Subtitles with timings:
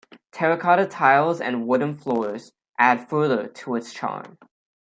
[0.31, 4.39] Terracotta tiles and wooden floors add further to its charm.